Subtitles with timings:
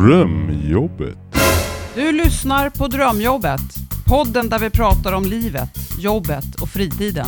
[0.00, 1.18] Drömjobbet.
[1.94, 3.60] Du lyssnar på Drömjobbet.
[4.06, 7.26] Podden där vi pratar om livet, jobbet och fritiden.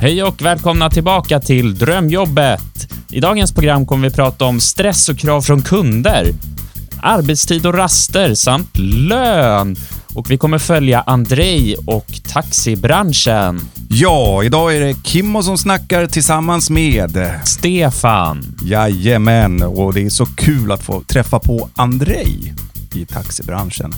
[0.00, 2.92] Hej och välkomna tillbaka till Drömjobbet.
[3.10, 6.26] I dagens program kommer vi prata om stress och krav från kunder,
[7.02, 9.76] arbetstid och raster samt lön.
[10.14, 13.60] Och vi kommer följa Andrei och taxibranschen.
[13.88, 17.40] Ja, idag är det Kimmo som snackar tillsammans med...
[17.44, 18.56] Stefan.
[18.62, 22.54] Jajamän, och det är så kul att få träffa på Andrei
[22.94, 23.94] i taxibranschen.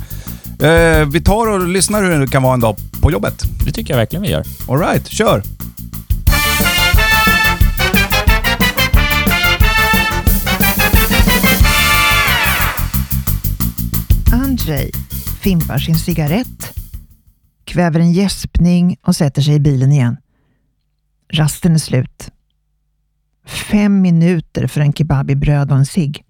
[0.63, 3.43] Eh, vi tar och lyssnar hur det kan vara en dag på jobbet.
[3.65, 4.45] Det tycker jag verkligen vi gör.
[4.69, 5.43] Alright, kör!
[14.63, 14.91] Andrzej
[15.41, 16.75] fimpar sin cigarett,
[17.65, 20.17] kväver en gäspning och sätter sig i bilen igen.
[21.33, 22.31] Rasten är slut.
[23.45, 26.25] Fem minuter för en kebab i bröd och en cigg.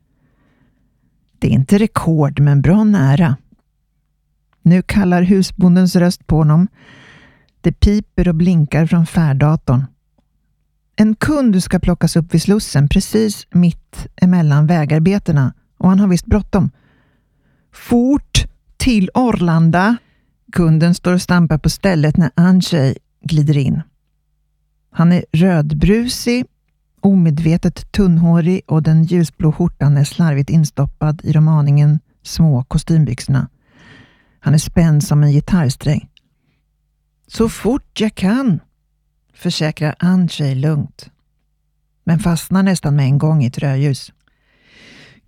[1.38, 3.36] Det är inte rekord, men bra nära.
[4.62, 6.68] Nu kallar husbondens röst på honom.
[7.60, 9.86] Det piper och blinkar från färddatorn.
[10.96, 16.26] En kund ska plockas upp vid Slussen precis mitt emellan vägarbetena och han har visst
[16.26, 16.70] bråttom.
[17.72, 19.96] Fort till Arlanda.
[20.52, 23.82] Kunden står och stampar på stället när Andrzej glider in.
[24.90, 26.46] Han är rödbrusig,
[27.00, 33.48] omedvetet tunnhårig och den ljusblå skjortan är slarvigt instoppad i de aningen små kostymbyxorna.
[34.40, 36.08] Han är spänd som en gitarrsträng.
[37.26, 38.60] Så fort jag kan,
[39.34, 41.10] försäkrar Andrzej lugnt.
[42.04, 44.12] Men fastnar nästan med en gång i ett rödljus.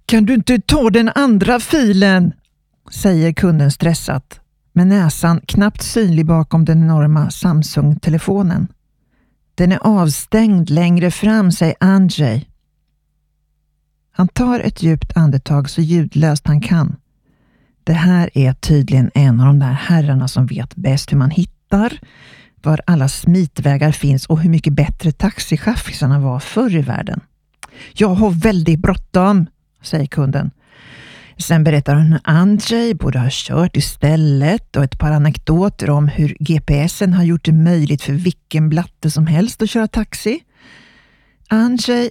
[0.06, 2.32] Kan du inte ta den andra filen?
[2.90, 4.40] säger kunden stressat,
[4.72, 8.68] med näsan knappt synlig bakom den enorma Samsung-telefonen.
[9.54, 12.48] Den är avstängd längre fram, säger Andrzej.
[14.12, 16.96] Han tar ett djupt andetag så ljudlöst han kan.
[17.84, 21.98] Det här är tydligen en av de där herrarna som vet bäst hur man hittar,
[22.62, 27.20] var alla smitvägar finns och hur mycket bättre taxichaffisarna var förr i världen.
[27.94, 29.46] Jag har väldigt bråttom,
[29.84, 30.50] säger kunden.
[31.38, 36.36] Sen berättar hon hur Andrzej borde ha kört istället och ett par anekdoter om hur
[36.40, 40.40] GPSen har gjort det möjligt för vilken blatte som helst att köra taxi.
[41.48, 42.10] Andrzej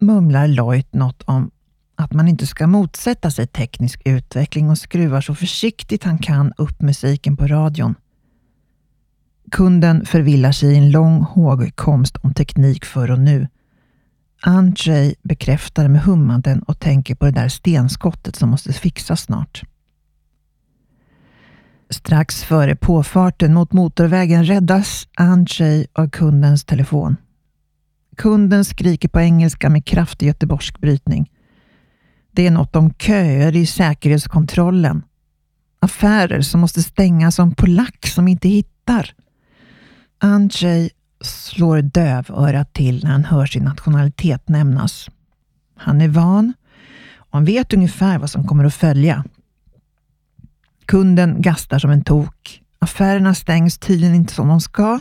[0.00, 1.50] mumlar lojt något om
[1.96, 6.82] att man inte ska motsätta sig teknisk utveckling och skruvar så försiktigt han kan upp
[6.82, 7.94] musiken på radion.
[9.50, 13.48] Kunden förvillar sig i en lång hågkomst om teknik för och nu.
[14.40, 19.62] Andrzej bekräftar med hummanden och tänker på det där stenskottet som måste fixas snart.
[21.90, 27.16] Strax före påfarten mot motorvägen räddas Andrzej av kundens telefon.
[28.16, 31.30] Kunden skriker på engelska med kraftig göteborgsk brytning.
[32.30, 35.02] Det är något om köer i säkerhetskontrollen.
[35.80, 39.14] Affärer som måste stängas som polack som inte hittar.
[40.18, 45.10] Andrzej slår dövörat till när han hör sin nationalitet nämnas.
[45.76, 46.52] Han är van
[47.16, 49.24] och han vet ungefär vad som kommer att följa.
[50.86, 52.62] Kunden gastar som en tok.
[52.78, 55.00] Affärerna stängs tydligen inte som de ska.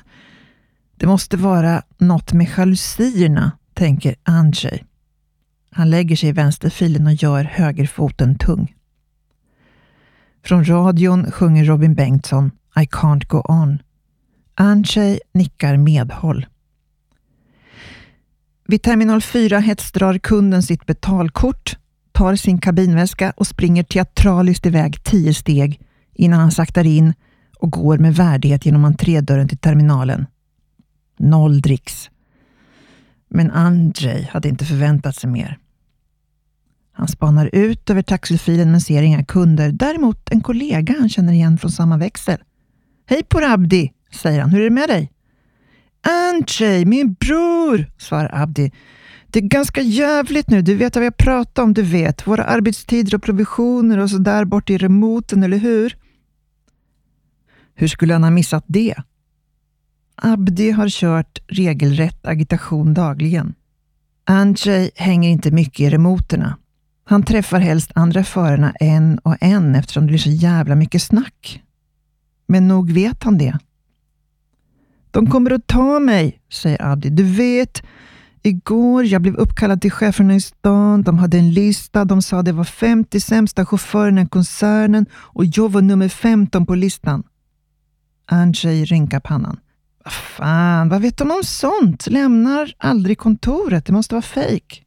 [0.95, 4.85] Det måste vara något med jalusierna, tänker Andrzej.
[5.71, 8.75] Han lägger sig i vänsterfilen och gör högerfoten tung.
[10.45, 13.79] Från radion sjunger Robin Bengtsson I can't go on.
[14.59, 16.45] Andrzej nickar medhåll.
[18.67, 21.77] Vid terminal 4 hetsdrar kunden sitt betalkort,
[22.11, 25.81] tar sin kabinväska och springer teatraliskt iväg tio steg
[26.13, 27.13] innan han saktar in
[27.59, 30.25] och går med värdighet genom entrédörren till terminalen.
[31.19, 32.09] Noll dricks.
[33.29, 35.57] Men Andrzej hade inte förväntat sig mer.
[36.91, 39.71] Han spanar ut över taxifilen men ser inga kunder.
[39.71, 42.37] Däremot en kollega han känner igen från samma växel.
[43.05, 44.49] Hej på Abdi, säger han.
[44.49, 45.11] Hur är det med dig?
[46.01, 48.71] Andrzej, min bror, svarar Abdi.
[49.27, 50.61] Det är ganska jävligt nu.
[50.61, 52.27] Du vet vad vi har pratat om, du vet.
[52.27, 55.97] Våra arbetstider och provisioner och så där bort i remoten, eller hur?
[57.75, 58.95] Hur skulle han ha missat det?
[60.15, 63.53] Abdi har kört regelrätt agitation dagligen.
[64.25, 66.57] Andrzej hänger inte mycket i remoterna.
[67.05, 71.63] Han träffar helst andra förarna en och en eftersom det blir så jävla mycket snack.
[72.47, 73.59] Men nog vet han det.
[75.17, 77.09] De kommer att ta mig, säger Abdi.
[77.09, 77.83] Du vet,
[78.43, 81.03] Igår jag blev uppkallad till cheferna i stan.
[81.03, 82.05] De hade en lista.
[82.05, 86.75] De sa det var 50 sämsta chaufförerna i koncernen och jag var nummer 15 på
[86.75, 87.23] listan.
[88.25, 89.59] Andrzej rynkar pannan.
[90.03, 92.07] Vad fan, vad vet de om sånt?
[92.07, 93.85] Lämnar aldrig kontoret.
[93.85, 94.86] Det måste vara fejk.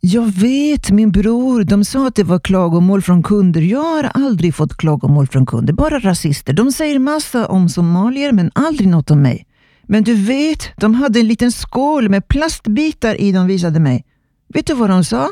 [0.00, 1.64] Jag vet, min bror.
[1.64, 3.60] De sa att det var klagomål från kunder.
[3.60, 6.52] Jag har aldrig fått klagomål från kunder, bara rasister.
[6.52, 9.46] De säger massa om somalier, men aldrig något om mig.
[9.82, 14.04] Men du vet, de hade en liten skål med plastbitar i de visade mig.
[14.48, 15.30] Vet du vad de sa?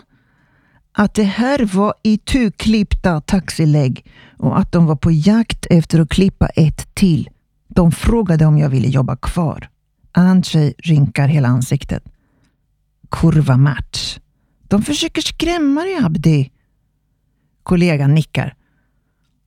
[0.92, 4.04] Att det här var itu-klippta taxilägg
[4.36, 7.28] och att de var på jakt efter att klippa ett till.
[7.68, 9.68] De frågade om jag ville jobba kvar.
[10.12, 12.04] Andrzej rynkar hela ansiktet.
[13.10, 14.18] Kurva match.
[14.68, 16.50] De försöker skrämma dig, Abdi.
[17.62, 18.54] Kollegan nickar.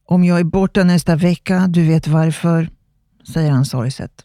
[0.05, 2.69] Om jag är borta nästa vecka, du vet varför,
[3.33, 4.23] säger han sorgset.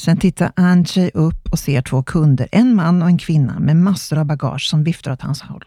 [0.00, 4.18] Sen tittar Andrzej upp och ser två kunder, en man och en kvinna med massor
[4.18, 5.64] av bagage som viftar åt hans håll.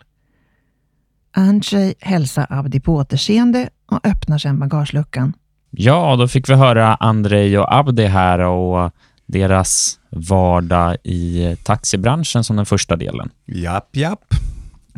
[1.31, 5.33] Andrzej hälsar Abdi på återseende och öppnar sen bagageluckan.
[5.69, 8.91] Ja, då fick vi höra Andrei och Abdi här och
[9.25, 13.29] deras vardag i taxibranschen som den första delen.
[13.45, 14.33] Japp, japp.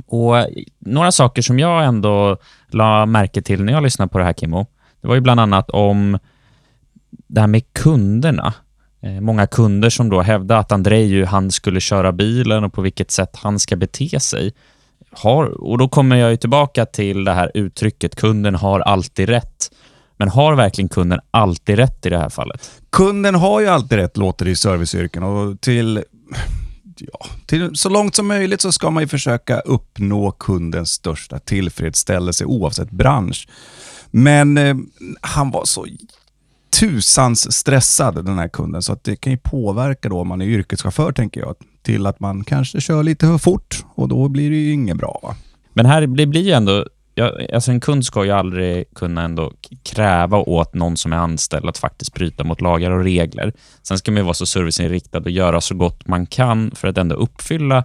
[0.08, 0.36] Och
[0.80, 2.38] några saker som jag ändå
[2.68, 4.66] la märke till när jag lyssnade på det här, Kimmo,
[5.02, 6.20] det var ju bland annat om
[7.28, 8.54] det här med kunderna.
[9.02, 13.12] Eh, Många kunder som då hävdade att Andrei han skulle köra bilen och på vilket
[13.12, 14.54] sätt han ska bete sig.
[15.12, 19.72] Har, och då kommer jag ju tillbaka till det här uttrycket, kunden har alltid rätt.
[20.18, 22.72] Men har verkligen kunden alltid rätt i det här fallet?
[22.90, 25.24] Kunden har ju alltid rätt, låter det i serviceyrken.
[25.24, 26.04] Och till,
[26.98, 32.46] ja, till så långt som möjligt så ska man ju försöka uppnå kundens största tillfredsställelse
[32.46, 33.48] oavsett bransch.
[34.12, 34.76] Men eh,
[35.22, 35.86] han var så
[36.80, 40.46] tusans stressad, den här kunden, så att det kan ju påverka då om man är
[40.46, 44.56] yrkeschaufför, tänker jag, till att man kanske kör lite för fort och då blir det
[44.56, 45.20] ju inget bra.
[45.24, 45.36] Va?
[45.74, 46.86] Men här, det blir ju ändå
[47.16, 49.52] jag, alltså en kund ska ju aldrig kunna ändå
[49.84, 53.54] kräva åt någon som är anställd att faktiskt bryta mot lagar och regler.
[53.84, 56.98] Sen ska man ju vara så serviceinriktad och göra så gott man kan för att
[56.98, 57.84] ändå uppfylla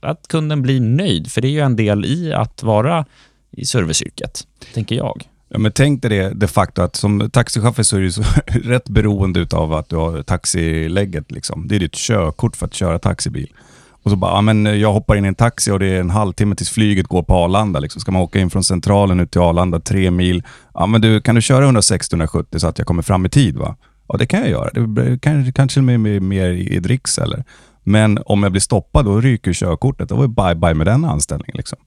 [0.00, 1.32] att kunden blir nöjd.
[1.32, 3.04] För det är ju en del i att vara
[3.50, 5.28] i serviceyrket, tänker jag.
[5.48, 8.88] Ja, men tänk dig det de facto att som taxichaufför så är du så rätt
[8.88, 11.30] beroende av att du har taxilägget.
[11.30, 11.68] Liksom.
[11.68, 13.52] Det är ditt körkort för att köra taxibil.
[14.02, 16.00] Och så bara, ja, men eh, jag hoppar in i en taxi och det är
[16.00, 17.80] en halvtimme tills flyget går på Arlanda.
[17.80, 18.00] Liksom.
[18.00, 20.42] Ska man åka in från centralen ut till Arlanda, tre mil.
[20.74, 23.56] Ja, men du, kan du köra 160-170 så att jag kommer fram i tid?
[23.56, 23.76] va?
[24.08, 24.70] Ja, det kan jag göra.
[24.86, 27.44] Det kan, kanske med, med, mer i dricks eller.
[27.82, 30.08] Men om jag blir stoppad, då ryker körkortet.
[30.08, 31.54] Då var det bye bye med den anställningen.
[31.56, 31.78] Liksom.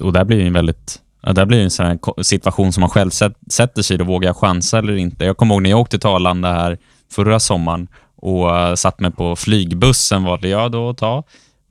[0.00, 1.00] Och där blir det en väldigt...
[1.22, 3.10] Ja, där blir en sån här situation som man själv
[3.50, 3.98] sätter sig i.
[3.98, 5.24] Då vågar jag chansa eller inte?
[5.24, 6.78] Jag kommer ihåg när jag åkte till Arlanda här
[7.12, 7.88] förra sommaren
[8.24, 11.24] och eh, satt mig på flygbussen valde jag då att ta.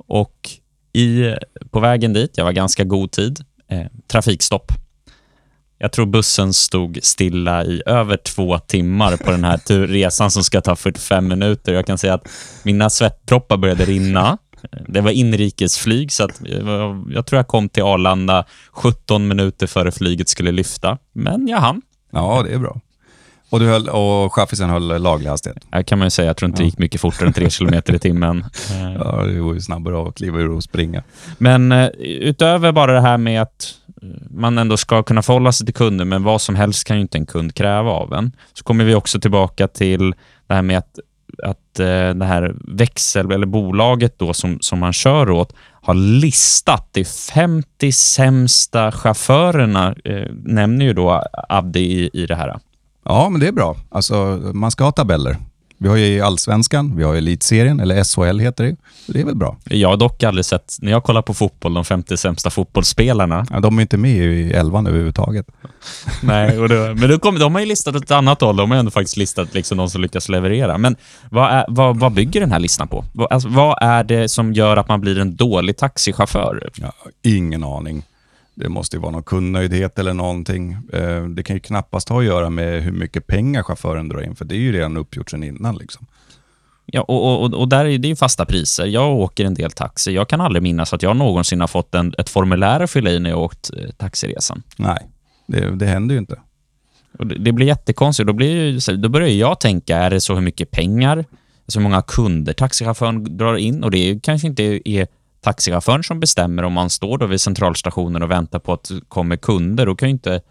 [0.07, 0.50] Och
[0.94, 1.35] i,
[1.71, 3.39] på vägen dit, jag var ganska god tid,
[3.69, 4.71] eh, trafikstopp.
[5.77, 10.61] Jag tror bussen stod stilla i över två timmar på den här resan som ska
[10.61, 11.73] ta 45 minuter.
[11.73, 12.27] Jag kan säga att
[12.63, 14.38] mina svettproppar började rinna.
[14.88, 19.91] Det var inrikesflyg, så att jag, jag tror jag kom till Arlanda 17 minuter före
[19.91, 20.97] flyget skulle lyfta.
[21.13, 21.81] Men jag hann.
[22.11, 22.81] Ja, det är bra.
[23.53, 25.65] Och, du höll, och chaffisen höll laglig hastighet.
[25.71, 27.95] Här kan man ju säga, jag tror inte det gick mycket fortare än 3 kilometer
[27.95, 28.45] i timmen.
[29.00, 31.03] Ja, det går ju snabbare att kliva ur och springa.
[31.38, 35.65] Men eh, utöver bara det här med att eh, man ändå ska kunna förhålla sig
[35.65, 38.31] till kunder, men vad som helst kan ju inte en kund kräva av en.
[38.53, 40.13] Så kommer vi också tillbaka till
[40.48, 41.00] det här med att,
[41.43, 46.89] att eh, det här växel eller bolaget då som, som man kör åt har listat
[46.91, 52.57] de 50 sämsta chaufförerna, eh, nämner ju då Abdi i, i det här.
[53.05, 53.75] Ja, men det är bra.
[53.89, 54.15] Alltså,
[54.53, 55.38] man ska ha tabeller.
[55.83, 58.75] Vi har ju Allsvenskan, vi har Elitserien, eller SHL heter det.
[59.07, 59.57] Det är väl bra.
[59.63, 63.60] Jag har dock aldrig sett, när jag kollar på fotboll, de 50 sämsta fotbollsspelarna, Ja,
[63.60, 65.45] de är inte med i elvan överhuvudtaget.
[66.24, 68.55] Nej, och det, men då kom, de har ju listat ett annat håll.
[68.55, 70.77] De har ju ändå faktiskt listat liksom de som lyckas leverera.
[70.77, 70.95] Men
[71.29, 73.05] vad, är, vad, vad bygger den här listan på?
[73.13, 76.69] Vad, alltså, vad är det som gör att man blir en dålig taxichaufför?
[76.75, 76.93] Ja,
[77.24, 78.03] ingen aning.
[78.55, 80.77] Det måste ju vara någon kundnöjdhet eller någonting.
[80.93, 84.36] Eh, Det kan ju knappast ha att göra med hur mycket pengar chauffören drar in,
[84.36, 85.75] för det är ju redan uppgjort sedan innan.
[85.77, 86.07] Liksom.
[86.86, 88.86] Ja, och, och, och där är det ju fasta priser.
[88.86, 90.12] Jag åker en del taxi.
[90.12, 93.19] Jag kan aldrig minnas att jag någonsin har fått en, ett formulär att fylla i
[93.19, 94.63] när jag åkt eh, taxiresan.
[94.77, 95.07] Nej,
[95.48, 96.39] det, det händer ju inte.
[97.19, 98.27] Det, det blir jättekonstigt.
[98.27, 101.25] Då, blir ju, då börjar jag tänka, är det så hur mycket pengar,
[101.67, 103.83] så många kunder taxichauffören drar in?
[103.83, 105.07] Och det är, kanske inte är
[105.43, 109.38] taxichauffören som bestämmer om man står då vid centralstationen och väntar på att det kommer
[109.38, 109.85] kunder.
[109.85, 110.41] Då kan ju inte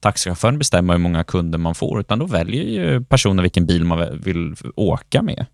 [0.00, 4.20] taxichauffören bestämma hur många kunder man får, utan då väljer ju personen vilken bil man
[4.20, 5.46] vill åka med.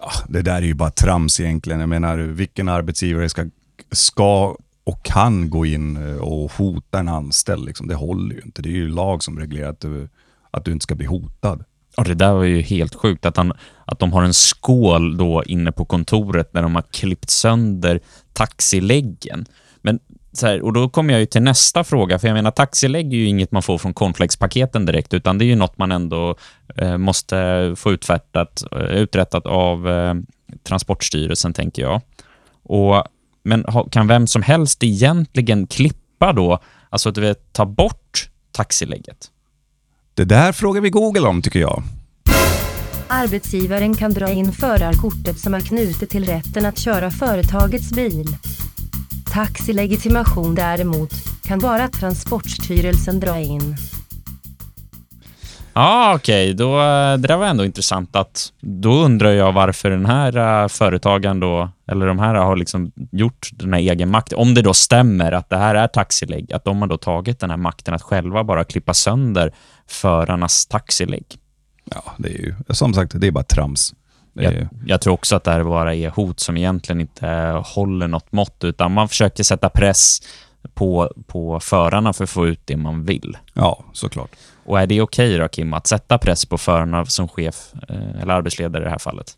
[0.00, 1.80] Ja, det där är ju bara trams egentligen.
[1.80, 3.46] Jag menar, vilken arbetsgivare ska,
[3.92, 7.64] ska och kan gå in eh, och hota en anställd?
[7.64, 7.88] Liksom.
[7.88, 8.62] Det håller ju inte.
[8.62, 10.08] Det är ju lag som reglerar att du,
[10.50, 11.64] att du inte ska bli hotad.
[11.96, 13.52] Och det där var ju helt sjukt, att, han,
[13.84, 18.00] att de har en skål då inne på kontoret när de har klippt sönder
[18.32, 19.46] taxiläggen.
[19.82, 19.98] Men
[20.32, 23.16] så här, och då kommer jag ju till nästa fråga, för jag menar taxilägg är
[23.16, 26.36] ju inget man får från cornflakespaketen direkt, utan det är ju något man ändå
[26.76, 30.14] eh, måste få uträttat, eh, uträttat av eh,
[30.62, 32.00] Transportstyrelsen, tänker jag.
[32.62, 33.04] Och,
[33.42, 36.58] men kan vem som helst egentligen klippa då,
[36.90, 39.30] alltså att vi ta bort taxilägget?
[40.16, 41.82] Det där frågar vi Google om tycker jag.
[43.08, 48.36] Arbetsgivaren kan dra in förarkortet som är knutet till rätten att köra företagets bil.
[49.32, 51.10] Taxilegitimation däremot
[51.42, 53.76] kan bara Transportstyrelsen dra in.
[55.78, 56.54] Ja, okej.
[56.54, 61.40] Då, det där var ändå intressant att då undrar jag varför den här uh, företagaren
[61.40, 64.38] då, eller de här har liksom gjort den här egen makten.
[64.38, 67.50] Om det då stämmer att det här är taxilägg, att de har då tagit den
[67.50, 69.54] här makten att själva bara klippa sönder
[69.86, 71.26] förarnas taxilägg.
[71.84, 73.94] Ja, det är ju som sagt, det är bara trams.
[74.38, 77.26] Är, Jag, jag tror också att det här bara är hot som egentligen inte
[77.64, 80.18] håller något mått, utan man försöker sätta press
[80.74, 83.36] på, på förarna för att få ut det man vill.
[83.54, 84.30] ja, såklart.
[84.66, 88.34] Och är det okej då, Kim, att sätta press på förarna som chef eh, eller
[88.34, 89.36] arbetsledare i det här fallet?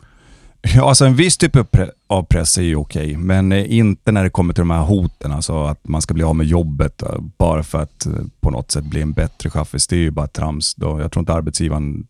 [0.62, 4.12] Ja, alltså en viss typ av pre- av press är ju okej, men eh, inte
[4.12, 7.02] när det kommer till de här hoten, alltså att man ska bli av med jobbet
[7.02, 7.08] eh,
[7.38, 8.06] bara för att
[8.40, 9.86] på något sätt bli en bättre chaffis.
[9.86, 10.74] Det är ju bara trams.
[10.78, 12.06] Jag tror inte arbetsgivaren,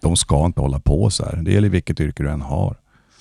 [0.00, 1.36] de ska inte hålla på så här.
[1.36, 2.76] Det gäller vilket yrke du än har.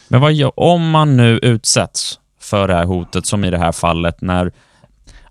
[0.07, 3.71] Men vad gör, om man nu utsätts för det här hotet, som i det här
[3.71, 4.51] fallet, när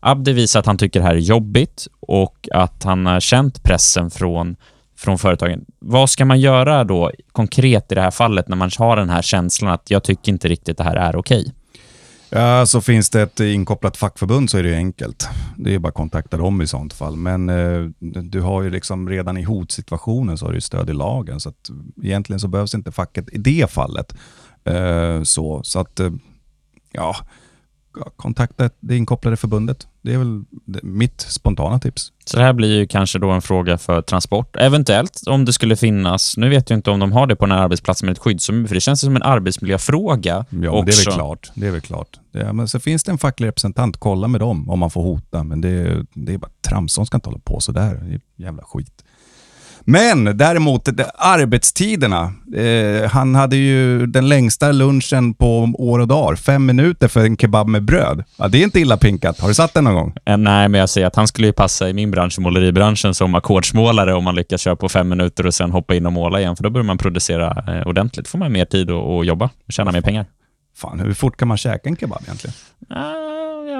[0.07, 4.11] Abdi visar att han tycker det här är jobbigt och att han har känt pressen
[4.11, 4.57] från,
[4.97, 5.65] från företagen.
[5.79, 9.23] Vad ska man göra då konkret i det här fallet när man har den här
[9.23, 11.53] känslan att jag tycker inte riktigt det här är okej?
[12.31, 15.29] Ja, så finns det ett inkopplat fackförbund så är det ju enkelt.
[15.57, 17.17] Det är bara att kontakta dem i sånt fall.
[17.17, 17.91] Men eh,
[18.23, 21.41] du har ju liksom redan i hotsituationen så har du stöd i lagen.
[21.41, 21.71] Så att
[22.03, 24.17] egentligen så behövs inte facket i det fallet.
[24.65, 26.11] Eh, så, så att, eh,
[26.93, 27.17] ja,
[28.17, 29.87] kontakta det inkopplade förbundet.
[30.03, 30.45] Det är väl
[30.83, 32.13] mitt spontana tips.
[32.25, 34.57] Så det här blir ju kanske då en fråga för transport.
[34.57, 37.57] Eventuellt om det skulle finnas, nu vet jag inte om de har det på den
[37.57, 40.85] här arbetsplatsen med ett skyddsombud, för det känns som en arbetsmiljöfråga Ja, också.
[40.85, 41.51] det är väl klart.
[41.55, 42.19] Det är väl klart.
[42.33, 45.45] Det, men så finns det en facklig representant, kolla med dem om man får hota.
[45.45, 48.21] Men det, det är bara trams, de ska inte hålla på sådär.
[48.37, 49.05] Jävla skit.
[49.89, 50.89] Men däremot
[51.19, 52.33] arbetstiderna.
[52.57, 56.37] Eh, han hade ju den längsta lunchen på år och dagar.
[56.37, 58.25] Fem minuter för en kebab med bröd.
[58.39, 59.41] Ja, det är inte illa pinkat.
[59.41, 60.13] Har du satt den någon gång?
[60.25, 63.35] Eh, Nej, men jag säger att han skulle ju passa i min bransch, måleribranschen, som
[63.35, 66.57] ackordsmålare om man lyckas köra på fem minuter och sen hoppa in och måla igen,
[66.57, 68.29] för då börjar man producera eh, ordentligt.
[68.29, 70.27] får man mer tid att att jobba och tjäna mer pengar.
[70.77, 72.55] Fan, hur fort kan man käka en kebab egentligen?
[72.91, 73.36] Ah,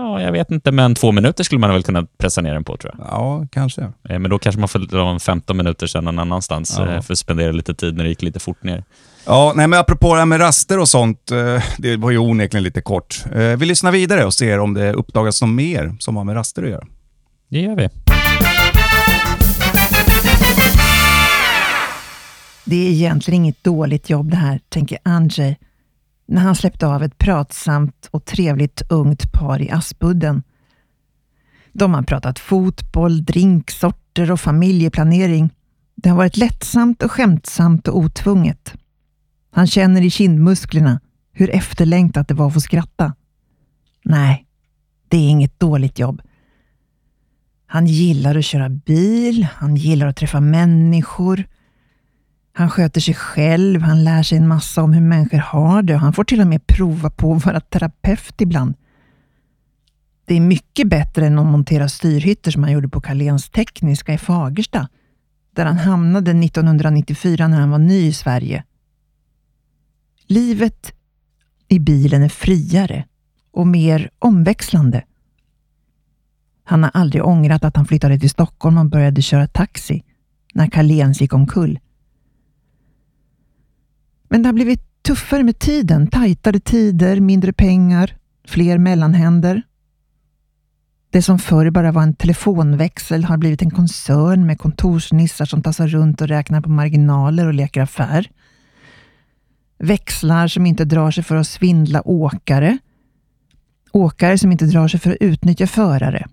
[0.07, 2.77] ja, jag vet inte, men två minuter skulle man väl kunna pressa ner den på,
[2.77, 3.07] tror jag.
[3.11, 3.83] Ja, kanske.
[3.83, 6.89] Eh, Men då kanske man får dra en 15 minuter sen någon annanstans Ja.
[6.95, 8.85] eh, för att spendera lite tid när det gick lite fort ner.
[9.27, 12.65] Ja, nej men apropå det här med raster och sånt, eh, det var ju onekligen
[12.65, 13.25] lite kort.
[13.59, 16.71] Vi lyssnar vidare och ser om det uppdagas något mer som har med raster att
[16.71, 16.85] göra.
[17.49, 17.89] Det gör vi.
[22.65, 25.59] Det är egentligen inget dåligt jobb det här, tänker Andrzej
[26.27, 30.43] när han släppte av ett pratsamt och trevligt ungt par i Aspudden.
[31.73, 35.51] De har pratat fotboll, drinksorter och familjeplanering.
[35.95, 38.75] Det har varit lättsamt och skämtsamt och otvunget.
[39.51, 41.01] Han känner i kindmusklerna
[41.33, 43.15] hur efterlängtat det var att få skratta.
[44.05, 44.47] Nej,
[45.09, 46.23] det är inget dåligt jobb.
[47.67, 51.45] Han gillar att köra bil, han gillar att träffa människor.
[52.59, 56.01] Han sköter sig själv, han lär sig en massa om hur människor har det och
[56.01, 58.75] han får till och med prova på att vara terapeut ibland.
[60.25, 64.19] Det är mycket bättre än att montera styrhytter som han gjorde på Carléns Tekniska i
[64.19, 64.89] Fagersta,
[65.55, 68.65] där han hamnade 1994 när han var ny i Sverige.
[70.27, 70.93] Livet
[71.69, 73.05] i bilen är friare
[73.51, 75.05] och mer omväxlande.
[76.65, 80.05] Han har aldrig ångrat att han flyttade till Stockholm och började köra taxi
[80.55, 81.79] när Carléns gick omkull.
[84.29, 86.07] Men det har blivit tuffare med tiden.
[86.07, 88.17] Tajtare tider, mindre pengar,
[88.49, 89.63] fler mellanhänder.
[91.11, 95.89] Det som förr bara var en telefonväxel har blivit en koncern med kontorsnissar som tassar
[95.89, 98.31] runt och räknar på marginaler och leker affär.
[99.79, 102.79] Växlar som inte drar sig för att svindla åkare.
[103.93, 106.27] Åkare som inte drar sig för att utnyttja förare.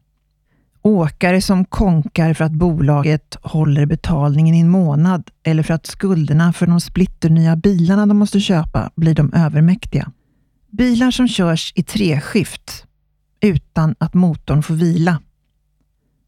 [0.86, 6.54] Åkare som konkar för att bolaget håller betalningen i en månad eller för att skulderna
[6.54, 10.12] för de splitternya bilarna de måste köpa blir de övermäktiga.
[10.72, 12.86] Bilar som körs i treskift
[13.42, 15.22] utan att motorn får vila.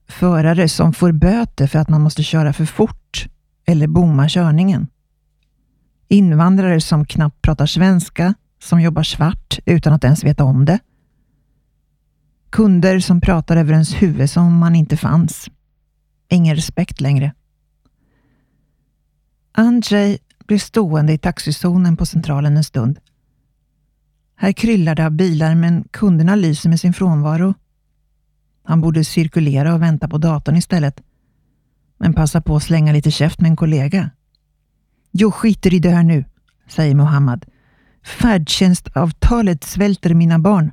[0.10, 3.28] Förare som får böter för att man måste köra för fort
[3.66, 4.88] eller bomma körningen.
[6.08, 8.34] Invandrare som knappt pratar svenska,
[8.64, 10.80] som jobbar svart utan att ens veta om det.
[12.50, 15.50] Kunder som pratar över ens huvud som om man inte fanns.
[16.30, 17.34] Ingen respekt längre.
[19.52, 23.00] Andrzej blev stående i taxizonen på centralen en stund.
[24.36, 27.54] Här kryllar det av bilar men kunderna lyser med sin frånvaro.
[28.64, 31.02] Han borde cirkulera och vänta på datorn istället.
[31.98, 34.10] Men passa på att slänga lite käft med en kollega.
[35.12, 36.26] Jag skiter i det här nu,
[36.68, 37.46] säger Mohammad.
[38.04, 40.72] Färdtjänstavtalet svälter mina barn.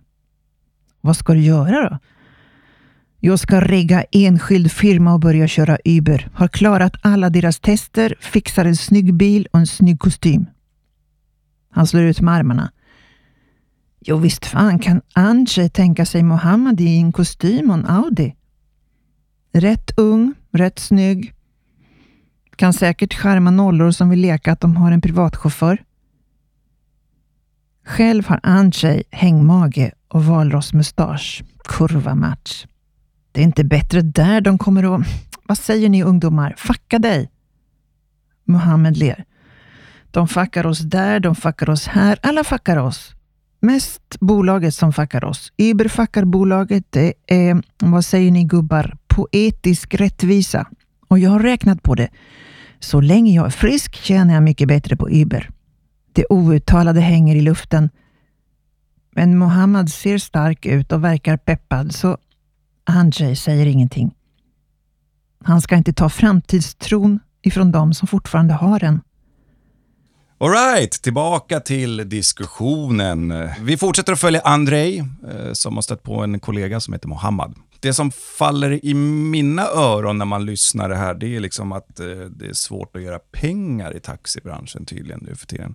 [1.04, 1.99] Vad ska du göra då?
[3.21, 6.30] Jag ska regga enskild firma och börja köra Uber.
[6.35, 10.47] Har klarat alla deras tester, fixar en snygg bil och en snygg kostym.
[11.71, 12.73] Han slår ut med armarna.
[14.00, 18.35] Jo visst fan kan Andrzej tänka sig Mohammed i en kostym och en Audi.
[19.52, 21.35] Rätt ung, rätt snygg.
[22.56, 25.85] Kan säkert skärma nollor som vill leka att de har en privatchaufför.
[27.85, 31.42] Själv har Andrzej hängmage och valrossmustasch.
[31.64, 32.66] Kurva match.
[33.33, 35.07] Det är inte bättre där de kommer att...
[35.45, 36.54] Vad säger ni ungdomar?
[36.59, 37.31] Facka dig!
[38.45, 39.25] Mohammed ler.
[40.11, 42.19] De fuckar oss där, de fuckar oss här.
[42.23, 43.14] Alla fuckar oss.
[43.61, 45.52] Mest bolaget som fuckar oss.
[45.59, 46.85] Uber fuckar bolaget.
[46.90, 50.66] Det är, vad säger ni gubbar, poetisk rättvisa.
[51.09, 52.09] Och jag har räknat på det.
[52.81, 55.50] Så länge jag är frisk tjänar jag mycket bättre på Uber.
[56.12, 57.90] Det outtalade hänger i luften.
[59.12, 62.19] Men Mohammad ser stark ut och verkar peppad, så
[62.85, 64.14] Andrzej säger ingenting.
[65.45, 69.00] Han ska inte ta framtidstron ifrån de som fortfarande har den.
[70.38, 73.49] Alright, tillbaka till diskussionen.
[73.61, 77.54] Vi fortsätter att följa Andrei, eh, som har stött på en kollega som heter Mohammad.
[77.80, 82.00] Det som faller i mina öron när man lyssnar det här, det är liksom att
[82.00, 85.75] eh, det är svårt att göra pengar i taxibranschen tydligen nu för tiden.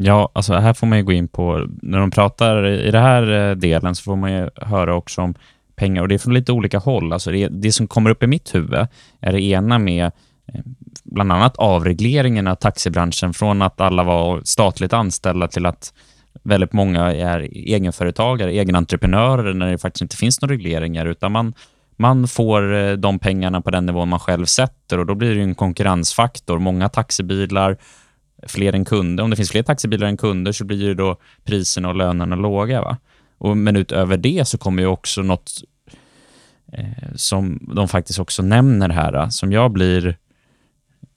[0.00, 3.50] Ja, alltså här får man ju gå in på, när de pratar i den här
[3.50, 5.34] eh, delen så får man ju höra också om
[5.76, 7.12] pengar och det är från lite olika håll.
[7.12, 8.86] Alltså det, det som kommer upp i mitt huvud
[9.20, 10.60] är det ena med eh,
[11.04, 15.92] bland annat avregleringen av taxibranschen från att alla var statligt anställda till att
[16.42, 21.54] väldigt många är egenföretagare, egenentreprenörer när det faktiskt inte finns några regleringar utan man,
[21.96, 25.42] man får eh, de pengarna på den nivån man själv sätter och då blir det
[25.42, 26.58] en konkurrensfaktor.
[26.58, 27.76] Många taxibilar,
[28.46, 29.24] fler än kunder.
[29.24, 32.80] Om det finns fler taxibilar än kunder så blir ju då priserna och lönerna låga.
[32.80, 32.96] Va?
[33.38, 35.50] Och, men utöver det så kommer ju också något
[36.72, 40.16] eh, som de faktiskt också nämner här, som jag blir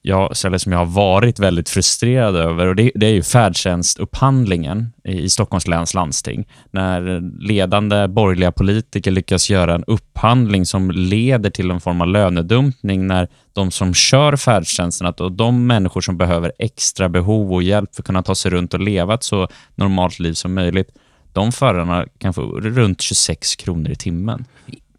[0.01, 4.93] jag, eller som jag har varit väldigt frustrerad över och det, det är ju färdtjänstupphandlingen
[5.03, 6.47] i, i Stockholms läns landsting.
[6.71, 13.07] När ledande borgerliga politiker lyckas göra en upphandling som leder till en form av lönedumpning
[13.07, 17.95] när de som kör färdtjänsten, att och de människor som behöver extra behov och hjälp
[17.95, 20.89] för att kunna ta sig runt och leva ett så normalt liv som möjligt,
[21.33, 24.45] de förarna kan få runt 26 kronor i timmen.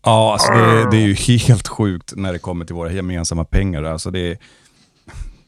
[0.05, 3.83] Ja, alltså det, det är ju helt sjukt när det kommer till våra gemensamma pengar.
[3.83, 4.39] Alltså det är,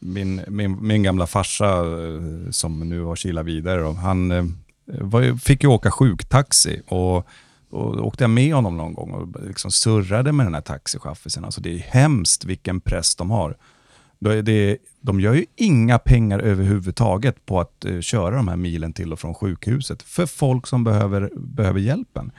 [0.05, 4.45] min, min, min gamla farsa eh, som nu har kilat vidare, då, han eh,
[4.85, 7.27] var, fick ju åka sjuktaxi och,
[7.69, 11.45] och åkte jag med honom någon gång och liksom surrade med den här taxichaffisen.
[11.45, 13.57] Alltså det är hemskt vilken press de har.
[14.19, 19.13] Det, de gör ju inga pengar överhuvudtaget på att eh, köra de här milen till
[19.13, 22.31] och från sjukhuset för folk som behöver, behöver hjälpen.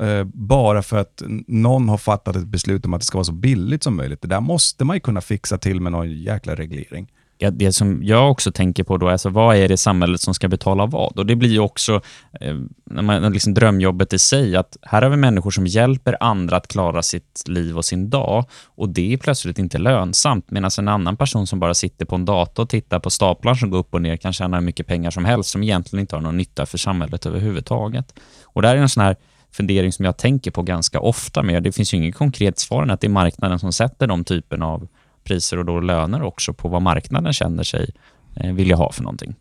[0.00, 3.32] Eh, bara för att någon har fattat ett beslut om att det ska vara så
[3.32, 4.22] billigt som möjligt.
[4.22, 8.02] Det där måste man ju kunna fixa till med någon jäkla reglering ja, det som
[8.02, 11.18] jag också tänker på då är alltså, vad är det samhället som ska betala vad?
[11.18, 12.00] Och det blir ju också
[12.40, 16.56] eh, när man, liksom drömjobbet i sig, att här har vi människor som hjälper andra
[16.56, 20.88] att klara sitt liv och sin dag och det är plötsligt inte lönsamt, medan en
[20.88, 23.94] annan person som bara sitter på en dator och tittar på staplar som går upp
[23.94, 26.66] och ner kan tjäna hur mycket pengar som helst som egentligen inte har någon nytta
[26.66, 28.14] för samhället överhuvudtaget.
[28.44, 29.16] Och där är en sån här
[29.56, 31.62] fundering som jag tänker på ganska ofta med.
[31.62, 34.62] Det finns ju inget konkret svar än att det är marknaden som sätter de typen
[34.62, 34.88] av
[35.24, 37.90] priser och då löner också på vad marknaden känner sig
[38.36, 39.34] eh, vilja ha för någonting.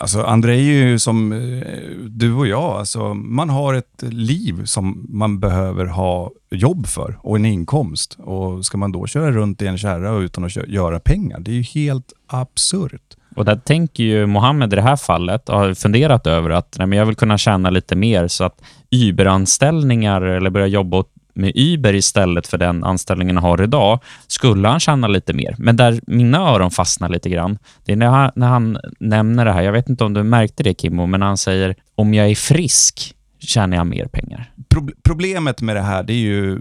[0.00, 1.68] Alltså, André är ju som eh,
[2.08, 2.78] du och jag.
[2.78, 8.16] Alltså, man har ett liv som man behöver ha jobb för och en inkomst.
[8.18, 11.54] Och Ska man då köra runt i en kärra utan att göra pengar, det är
[11.54, 13.16] ju helt absurt.
[13.36, 16.86] Och där tänker ju Mohammed i det här fallet, och har funderat över att nej,
[16.86, 21.52] men jag vill kunna tjäna lite mer så att Uber-anställningar eller börja jobba åt med
[21.54, 25.54] Uber istället för den anställningen han har idag, skulle han tjäna lite mer.
[25.58, 29.52] Men där mina öron fastnar lite grann, det är när han, när han nämner det
[29.52, 32.34] här, jag vet inte om du märkte det Kimmo, men han säger om jag är
[32.34, 34.52] frisk tjänar jag mer pengar.
[34.68, 36.60] Pro problemet med det här, det är ju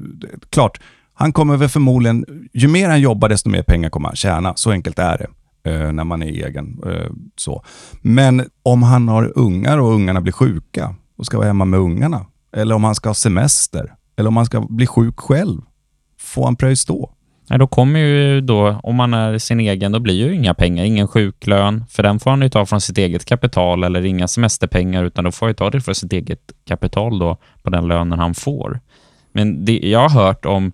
[0.50, 0.80] klart,
[1.14, 4.54] han kommer väl förmodligen, ju mer han jobbar desto mer pengar kommer han tjäna.
[4.56, 5.28] Så enkelt är det
[5.64, 6.82] Eh, när man är egen.
[6.86, 7.64] Eh, så.
[8.02, 12.26] Men om han har ungar och ungarna blir sjuka och ska vara hemma med ungarna,
[12.56, 15.62] eller om han ska ha semester, eller om han ska bli sjuk själv,
[16.20, 17.14] får han pröjs då?
[17.50, 20.84] Nej, då kommer ju då, om man är sin egen, då blir ju inga pengar,
[20.84, 25.04] ingen sjuklön, för den får han ju ta från sitt eget kapital eller inga semesterpengar,
[25.04, 28.20] utan då får han ju ta det från sitt eget kapital då på den lönen
[28.20, 28.80] han får.
[29.34, 30.72] Men det, jag har hört om,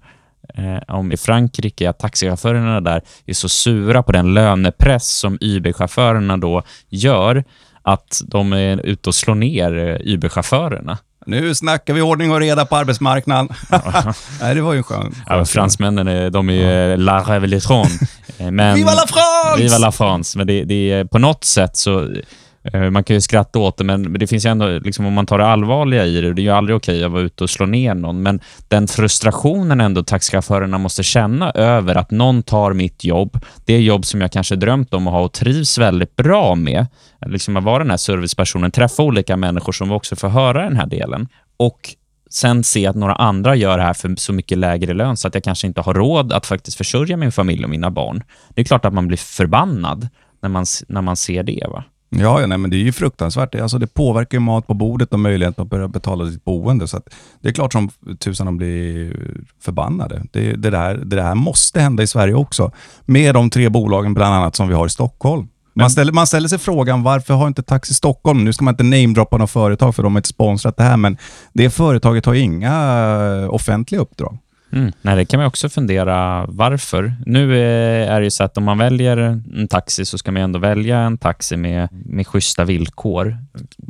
[0.54, 6.38] eh, om i Frankrike att taxichaufförerna där är så sura på den lönepress som Uber-chaufförerna
[6.38, 7.44] då gör,
[7.82, 10.98] att de är ute och slår ner eh, Uber-chaufförerna.
[11.26, 13.50] Nu snackar vi ordning och reda på arbetsmarknaden.
[14.42, 15.16] Nej, det var ju en skön...
[15.28, 17.88] Ja, fransmännen är, de är ju la revolution.
[18.38, 19.64] Eh, Men, Viva la France!
[19.64, 20.38] Viva la France!
[20.38, 22.10] Men det, det är på något sätt så...
[22.74, 25.26] Eh, man kan ju skratta åt det, men det finns ju ändå, liksom, om man
[25.26, 27.66] tar det allvarliga i det, det är ju aldrig okej att vara ute och slå
[27.66, 33.40] ner någon, men den frustrationen ändå taxichaufförerna måste känna över att någon tar mitt jobb,
[33.66, 36.88] det jobb som jag kanske drömt om att ha och trivs väldigt bra med,
[37.26, 40.88] liksom att vara den här servicepersonen, träffa olika människor som också får höra den här
[40.88, 41.28] delen.
[41.58, 41.80] Och
[42.30, 45.34] sen se att några andra gör det här för så mycket lägre lön så att
[45.34, 48.24] jag kanske inte har råd att faktiskt försörja min familj och mina barn.
[48.50, 50.08] Det är klart att man blir förbannad
[50.42, 51.68] när man, när man ser det.
[51.70, 51.84] va?
[52.10, 53.52] Ja, ja nej, men det är ju fruktansvärt.
[53.52, 56.88] Det, alltså, det påverkar ju mat på bordet och möjligheten att börja betala sitt boende.
[56.88, 57.02] Så
[57.42, 57.90] det är klart som
[58.20, 59.16] tusan de blir
[59.62, 60.24] förbannade.
[60.32, 62.72] Det, det, där, det där måste hända i Sverige också.
[63.06, 65.48] Med de tre bolagen bland annat som vi har i Stockholm.
[65.78, 68.84] Man ställer, man ställer sig frågan varför har inte Taxi Stockholm, nu ska man inte
[68.84, 71.18] namedroppa något företag för de har inte sponsrat det här, men
[71.54, 72.74] det företaget har inga
[73.44, 74.38] eh, offentliga uppdrag.
[74.72, 74.92] Mm.
[75.02, 77.14] Nej, det kan man också fundera varför.
[77.26, 80.60] Nu eh, är det så att om man väljer en taxi så ska man ändå
[80.60, 83.38] välja en taxi med, med schyssta villkor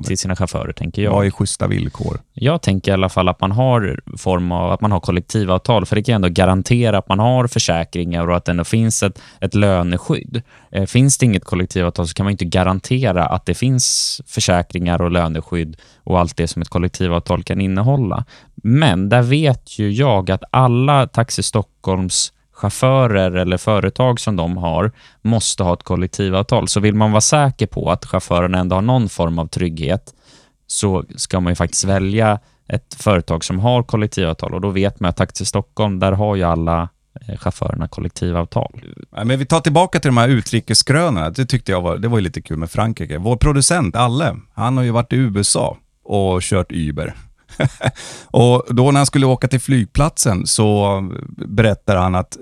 [0.05, 1.11] till sina chaufförer, tänker jag.
[1.11, 2.19] Vad är schyssta villkor?
[2.33, 5.95] Jag tänker i alla fall att man har form av att man har kollektivavtal, för
[5.95, 9.53] det kan ändå garantera att man har försäkringar och att det ändå finns ett, ett
[9.53, 10.41] löneskydd.
[10.71, 15.11] Eh, finns det inget kollektivavtal så kan man inte garantera att det finns försäkringar och
[15.11, 18.25] löneskydd och allt det som ett kollektivavtal kan innehålla.
[18.55, 24.91] Men där vet ju jag att alla Taxi Stockholms chaufförer eller företag som de har
[25.21, 26.67] måste ha ett kollektivavtal.
[26.67, 30.13] Så vill man vara säker på att chauffören ändå har någon form av trygghet
[30.67, 35.09] så ska man ju faktiskt välja ett företag som har kollektivavtal och då vet man
[35.09, 36.89] att Taxi Stockholm, där har ju alla
[37.27, 38.81] eh, chaufförerna kollektivavtal.
[39.25, 41.29] Men vi tar tillbaka till de här utrikesgrönorna.
[41.29, 43.17] Det tyckte jag var, det var ju lite kul med Frankrike.
[43.17, 47.15] Vår producent, Alle, han har ju varit i USA och kört Uber.
[48.25, 51.01] och då när han skulle åka till flygplatsen så
[51.47, 52.37] berättar han att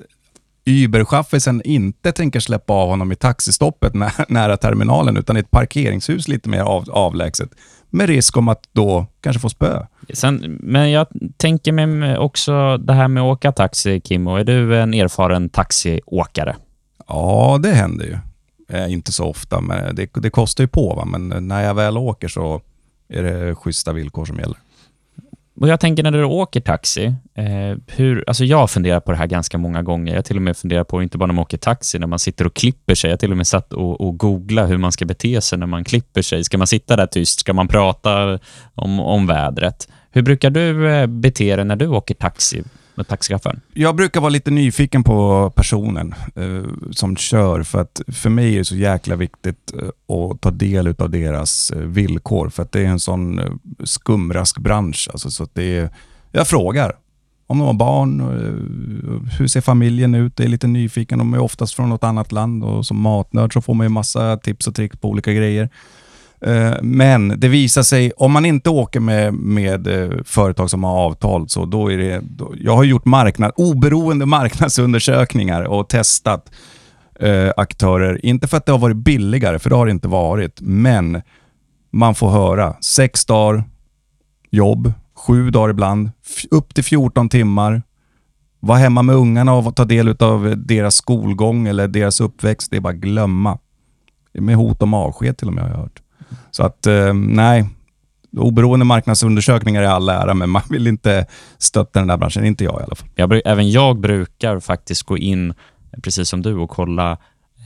[0.65, 6.28] Uber-chaffisen inte tänker släppa av honom i taxistoppet nä nära terminalen, utan i ett parkeringshus
[6.28, 7.49] lite mer av avlägset.
[7.89, 9.86] Med risk om att då kanske få spö.
[10.13, 14.36] Sen, men jag tänker mig också det här med att åka taxi, Kimmo.
[14.36, 16.56] Är du en erfaren taxiåkare?
[17.08, 18.17] Ja, det händer ju.
[18.78, 20.93] Eh, inte så ofta, men det, det kostar ju på.
[20.95, 21.06] Va?
[21.06, 22.62] Men när jag väl åker så
[23.10, 24.58] är det schyssta villkor som gäller.
[25.55, 29.27] Och jag tänker när du åker taxi, eh, hur, alltså jag funderar på det här
[29.27, 30.15] ganska många gånger.
[30.15, 32.47] Jag till och med funderar på, inte bara när man åker taxi, när man sitter
[32.47, 33.09] och klipper sig.
[33.09, 35.67] Jag har till och med satt och, och googlat hur man ska bete sig när
[35.67, 36.43] man klipper sig.
[36.43, 37.39] Ska man sitta där tyst?
[37.39, 38.39] Ska man prata
[38.75, 39.87] om, om vädret?
[40.11, 42.63] Hur brukar du eh, bete dig när du åker taxi
[42.95, 43.62] med taxichauffören?
[43.73, 48.58] Jag brukar vara lite nyfiken på personen eh, som kör, för att för mig är
[48.58, 52.79] det så jäkla viktigt eh, att ta del av deras eh, villkor, för att det
[52.79, 53.51] är en sån eh,
[53.84, 55.10] skumraskbransch.
[55.12, 55.89] Alltså, så att det är,
[56.32, 56.93] jag frågar
[57.47, 60.34] om de har barn, eh, hur ser familjen ut?
[60.39, 61.19] Jag är lite nyfiken.
[61.19, 64.38] De är oftast från något annat land och som matnörd så får man ju massa
[64.38, 65.69] tips och tricks på olika grejer.
[66.45, 70.97] Eh, men det visar sig, om man inte åker med, med eh, företag som har
[70.97, 72.19] avtal, så då är det...
[72.23, 76.51] Då, jag har gjort marknad, oberoende marknadsundersökningar och testat
[77.19, 78.25] eh, aktörer.
[78.25, 81.21] Inte för att det har varit billigare, för det har det inte varit, men
[81.91, 83.63] man får höra sex dagar
[84.49, 86.12] jobb, sju dagar ibland,
[86.51, 87.82] upp till 14 timmar.
[88.60, 92.82] Vara hemma med ungarna och ta del av deras skolgång eller deras uppväxt, det är
[92.82, 93.60] bara glömma.
[94.34, 96.02] Med hot om avsked till och med har jag hört.
[96.52, 97.69] Så att eh, nej,
[98.38, 101.26] oberoende marknadsundersökningar är all ära, men man vill inte
[101.58, 102.46] stötta den där branschen.
[102.46, 103.10] Inte jag i alla fall.
[103.15, 105.54] Jag, även jag brukar faktiskt gå in,
[106.04, 107.17] precis som du, och kolla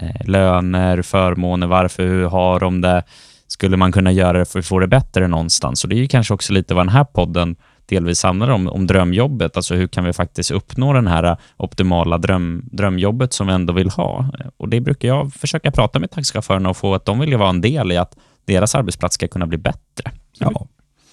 [0.01, 3.03] eh, löner, förmåner, varför, hur har de det?
[3.47, 5.83] Skulle man kunna göra det för att få det bättre någonstans?
[5.83, 8.87] Och det är ju kanske också lite vad den här podden delvis handlar om, om
[8.87, 9.57] drömjobbet.
[9.57, 13.73] Alltså hur kan vi faktiskt uppnå den här eh, optimala dröm, drömjobbet som vi ändå
[13.73, 14.29] vill ha?
[14.57, 17.61] Och Det brukar jag försöka prata med taxichaufförerna och få att de vill vara en
[17.61, 20.11] del i att deras arbetsplats ska kunna bli bättre.
[20.37, 20.67] Ja,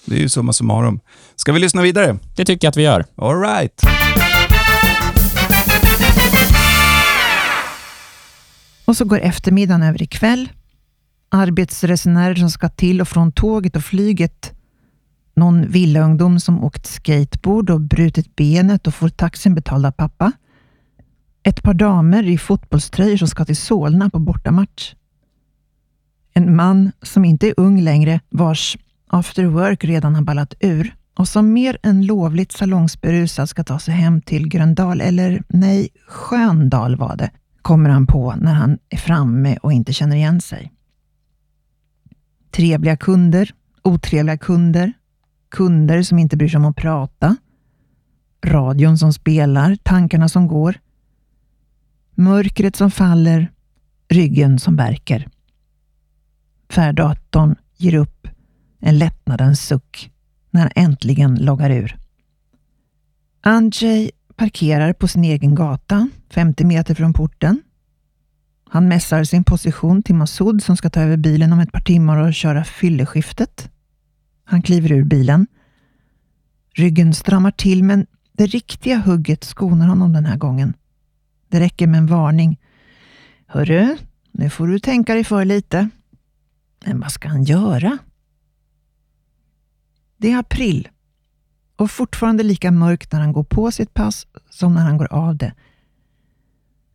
[0.05, 0.99] det är ju summa summarum.
[1.35, 2.17] Ska vi lyssna vidare?
[2.35, 3.05] Det tycker jag att vi gör.
[3.15, 3.81] All right.
[8.85, 10.49] Och så går eftermiddagen över i kväll.
[11.29, 14.51] Arbetsresenärer som ska till och från tåget och flyget.
[15.35, 20.31] Någon villaungdom som åkt skateboard och brutit benet och får taxin betald av pappa.
[21.43, 24.93] Ett par damer i fotbollströjor som ska till Solna på bortamatch.
[26.37, 31.27] En man som inte är ung längre, vars after work redan har ballat ur och
[31.27, 37.15] som mer än lovligt salongsberusad ska ta sig hem till Gröndal, eller nej, Sköndal var
[37.15, 40.71] det, kommer han på när han är framme och inte känner igen sig.
[42.51, 44.93] Trevliga kunder, otrevliga kunder,
[45.49, 47.35] kunder som inte bryr sig om att prata,
[48.45, 50.79] radion som spelar, tankarna som går,
[52.15, 53.51] mörkret som faller,
[54.09, 55.27] ryggen som verkar.
[56.75, 58.27] Färddatorn ger upp
[58.79, 60.11] en lättnadens suck
[60.51, 61.97] när han äntligen loggar ur.
[63.41, 67.61] Andrzej parkerar på sin egen gata, 50 meter från porten.
[68.69, 72.17] Han mässar sin position till Masoud som ska ta över bilen om ett par timmar
[72.17, 73.71] och köra fylleskiftet.
[74.43, 75.47] Han kliver ur bilen.
[76.73, 80.73] Ryggen stramar till, men det riktiga hugget skonar honom den här gången.
[81.49, 82.59] Det räcker med en varning.
[83.47, 83.97] Hörru,
[84.31, 85.89] nu får du tänka dig för lite.
[86.85, 87.97] Men vad ska han göra?
[90.17, 90.89] Det är april
[91.75, 95.37] och fortfarande lika mörkt när han går på sitt pass som när han går av
[95.37, 95.53] det.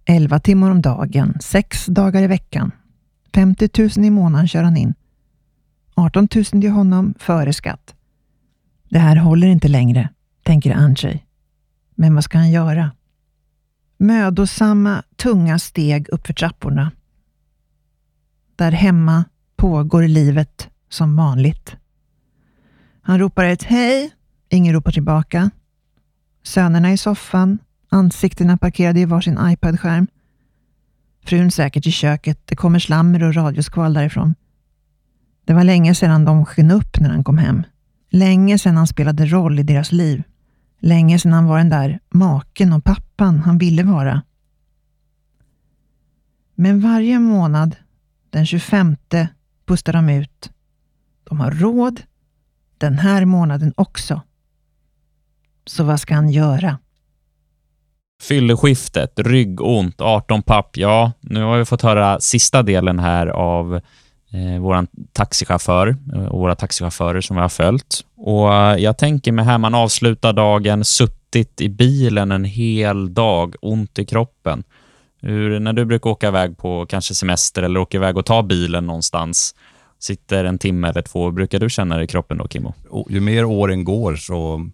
[0.05, 2.71] 11 timmar om dagen, sex dagar i veckan.
[3.35, 4.95] 50 000 i månaden kör han in.
[5.95, 7.95] 18 000 till honom före skatt.
[8.89, 10.09] Det här håller inte längre,
[10.43, 11.27] tänker Andrzej.
[11.95, 12.91] Men vad ska han göra?
[13.97, 16.93] Mödosamma, tunga steg uppför trapporna.
[18.57, 19.25] Där hemma
[19.61, 21.77] pågår livet som vanligt.
[23.03, 24.11] Han ropar ett hej.
[24.49, 25.51] Ingen ropar tillbaka.
[26.43, 30.07] Sönerna i soffan, ansiktena parkerade i varsin iPad-skärm.
[31.25, 32.47] Frun säkert i köket.
[32.47, 34.35] Det kommer slammer och radioskval därifrån.
[35.45, 37.63] Det var länge sedan de sken upp när han kom hem.
[38.11, 40.23] Länge sedan han spelade roll i deras liv.
[40.79, 44.23] Länge sedan han var den där maken och pappan han ville vara.
[46.55, 47.77] Men varje månad,
[48.31, 48.97] den 25,
[49.71, 50.51] pustar de ut.
[51.25, 52.03] De har råd,
[52.79, 54.21] den här månaden också.
[55.67, 56.79] Så vad ska han göra?
[58.23, 60.77] Fylleskiftet, ryggont, 18 papp.
[60.77, 63.75] Ja, nu har vi fått höra sista delen här av
[64.31, 65.97] eh, vår taxichaufför
[66.31, 68.05] och våra taxichaufförer som vi har följt.
[68.17, 73.55] Och eh, jag tänker mig här, man avslutar dagen, suttit i bilen en hel dag,
[73.61, 74.65] ont i kroppen.
[75.21, 78.87] Hur, när du brukar åka iväg på kanske semester eller åka iväg och ta bilen
[78.87, 79.55] någonstans,
[79.99, 82.75] sitter en timme eller två, brukar du känna det i kroppen då, Kimmo?
[83.09, 84.69] Ju mer åren går så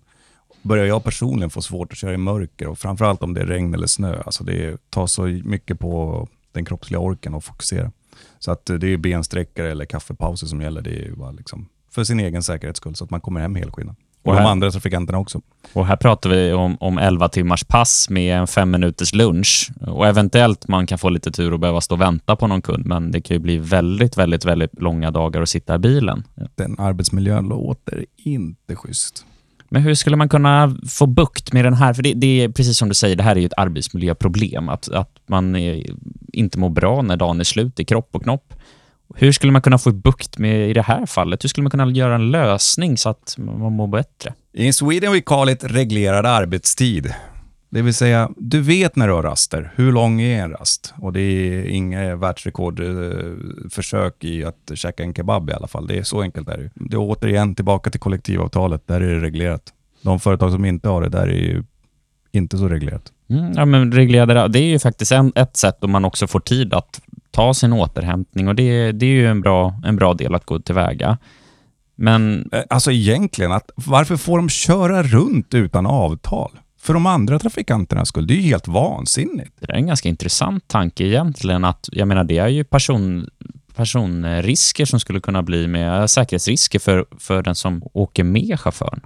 [0.62, 3.74] börjar jag personligen få svårt att köra i mörker och framförallt om det är regn
[3.74, 4.22] eller snö.
[4.26, 7.92] Alltså det tar så mycket på den kroppsliga orken att fokusera.
[8.38, 10.82] Så att det är bensträckare eller kaffepauser som gäller.
[10.82, 13.96] Det är bara liksom för sin egen säkerhets skull, så att man kommer hem helskinnad.
[14.26, 15.40] Och, Och de här- andra trafikanterna också.
[15.72, 19.70] Och här pratar vi om, om 11 timmars pass med en fem minuters lunch.
[19.80, 22.86] Och eventuellt man kan få lite tur och behöva stå och vänta på någon kund,
[22.86, 26.22] men det kan ju bli väldigt, väldigt, väldigt långa dagar att sitta i bilen.
[26.54, 29.26] Den arbetsmiljön låter inte schysst.
[29.68, 31.94] Men hur skulle man kunna få bukt med den här?
[31.94, 34.68] För det, det är precis som du säger, det här är ju ett arbetsmiljöproblem.
[34.68, 35.86] Att, att man är,
[36.32, 38.54] inte mår bra när dagen är slut i kropp och knopp.
[39.14, 41.44] Hur skulle man kunna få bukt med i det här fallet?
[41.44, 44.34] Hur skulle man kunna göra en lösning så att man mår bättre?
[44.52, 47.14] In Sweden we call it reglerad arbetstid.
[47.70, 49.72] Det vill säga, du vet när du har raster.
[49.74, 50.94] Hur lång är en rast?
[51.00, 55.86] Och det är inga världsrekordförsök i att käka en kebab i alla fall.
[55.86, 56.70] Det är så enkelt är det.
[56.74, 58.86] Det är återigen tillbaka till kollektivavtalet.
[58.86, 59.62] Där är det reglerat.
[60.02, 61.64] De företag som inte har det, där är ju
[62.32, 63.12] inte så reglerat.
[63.30, 66.40] Mm, ja, men reglerade, det är ju faktiskt en, ett sätt om man också får
[66.40, 67.00] tid att
[67.36, 70.58] ta sin återhämtning och det, det är ju en bra, en bra del att gå
[70.58, 71.18] tillväga.
[71.96, 76.50] Men Eh, Alltså egentligen, att, varför får de köra runt utan avtal?
[76.80, 78.26] För de andra trafikanternas skull.
[78.26, 79.52] Det är ju helt vansinnigt.
[79.60, 83.28] det är en ganska intressant tanke egentligen att, jag menar det är ju person,
[83.74, 89.00] personrisker som skulle kunna bli med säkerhetsrisker för, för den som åker med chauffören.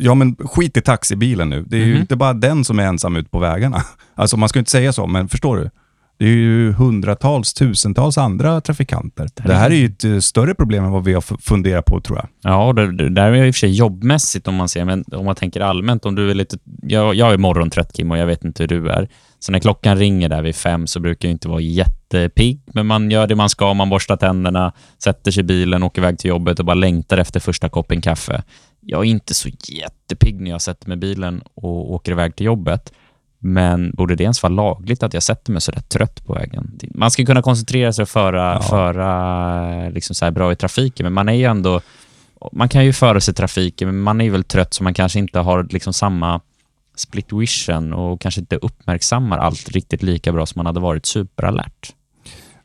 [0.00, 1.64] Ja, men skit i taxibilen nu.
[1.68, 2.00] Det är ju Mhm.
[2.00, 3.82] inte bara den som är ensam ut på vägarna.
[4.14, 5.70] Alltså man ska inte säga så, men förstår du?
[6.18, 9.28] Det är ju hundratals, tusentals andra trafikanter.
[9.34, 12.18] Det här är ju ett eh, större problem än vad vi har funderat på, tror
[12.18, 12.28] jag.
[12.52, 15.24] Ja, det, det där är i och för sig jobbmässigt om man ser, men om
[15.24, 16.58] man tänker allmänt, om du är lite...
[16.82, 19.08] Jag, jag är morgontrött Kim och jag vet inte hur du är.
[19.38, 23.10] Så när klockan ringer där vid fem så brukar jag inte vara jättepigg, men man
[23.10, 26.58] gör det man ska, man borstar tänderna, sätter sig i bilen, åker iväg till jobbet
[26.58, 28.42] och bara längtar efter första koppen kaffe.
[28.80, 32.46] Jag är inte så jättepigg när jag sätter mig i bilen och åker iväg till
[32.46, 32.92] jobbet.
[33.38, 36.78] Men borde det ens vara lagligt att jag sätter mig så där trött på vägen?
[36.94, 38.62] Man ska kunna koncentrera sig och föra, Ja.
[38.62, 41.80] föra liksom så bra i trafiken, men man är ju ändå...
[42.52, 44.94] Man kan ju föra sig i trafiken, men man är ju väl trött så man
[44.94, 46.40] kanske inte har liksom samma
[46.96, 51.92] split vision och kanske inte uppmärksammar allt riktigt lika bra som man hade varit superalert.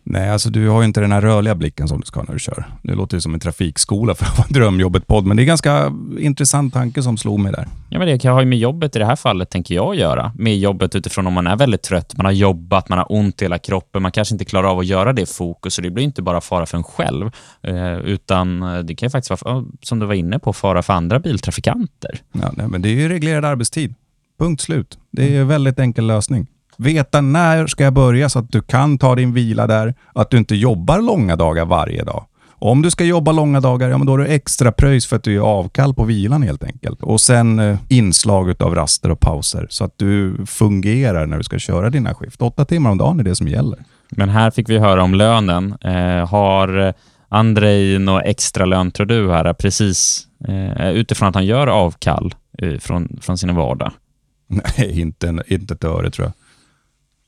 [0.05, 2.39] Nej, alltså du har ju inte den här rörliga blicken som du ska när du
[2.39, 2.65] kör.
[2.81, 5.91] Det låter ju som en trafikskola för att vara drömjobbet-podd, men det är en ganska
[6.19, 7.67] intressant tanke som slog mig där.
[7.89, 10.31] Ja, men det kan ha ju med jobbet i det här fallet, tänker jag göra.
[10.35, 13.45] Med jobbet utifrån om man är väldigt trött, man har jobbat, man har ont i
[13.45, 16.21] hela kroppen, man kanske inte klarar av att göra det fokus, och det blir inte
[16.21, 20.13] bara fara för en själv, eh, utan det kan ju faktiskt vara, som du var
[20.13, 22.21] inne på, fara för andra biltrafikanter.
[22.31, 23.95] Ja, nej, men det är ju reglerad arbetstid.
[24.39, 24.97] Punkt slut.
[25.11, 26.47] Det är en väldigt enkel lösning.
[26.83, 30.37] Veta när ska jag börja så att du kan ta din vila där, att du
[30.37, 32.25] inte jobbar långa dagar varje dag.
[32.49, 35.23] Om du ska jobba långa dagar, ja men då har du extra pröjs för att
[35.23, 37.03] du är avkall på vilan helt enkelt.
[37.03, 41.59] Och sen eh, inslag av raster och pauser så att du fungerar när du ska
[41.59, 42.41] köra dina skift.
[42.41, 43.79] Åtta timmar om dagen är det som gäller.
[44.09, 45.75] Men här fick vi höra om lönen.
[45.81, 46.93] Eh, har
[47.29, 52.77] Andrei någon extra lön, tror du, här, precis eh, utifrån att han gör avkall eh,
[52.79, 53.91] från, från sin vardag?
[54.47, 56.33] Nej, inte, inte ett öre tror jag.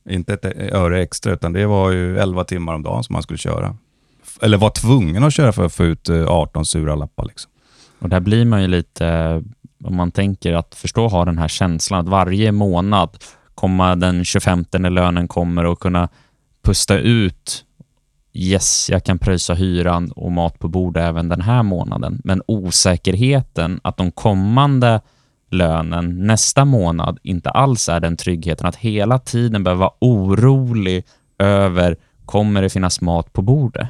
[0.10, 3.38] Inte ett öre extra, utan det var ju 11 timmar om dagen som man skulle
[3.38, 3.76] köra.
[4.42, 7.26] Eller var tvungen att köra för att få ut eh, 18 sura lappar.
[7.26, 7.52] Liksom.
[8.00, 9.44] Och där blir man ju lite,
[9.84, 13.18] om man tänker att förstå ha den här känslan att varje månad
[13.56, 16.10] komma den 25 när lönen kommer och kunna
[16.64, 17.66] pusta ut
[18.38, 22.22] Yes, jag kan pröjsa hyran och mat på bordet även den här månaden.
[22.24, 25.02] Men osäkerheten att de kommande
[25.58, 31.06] lönen nästa månad inte alls är den tryggheten att hela tiden behöva vara orolig
[31.38, 33.88] över kommer det finnas mat på bordet?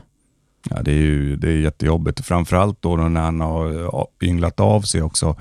[0.69, 2.25] Ja, det är ju det är jättejobbigt.
[2.25, 3.87] Framförallt då när han har
[4.21, 5.35] ynglat av sig också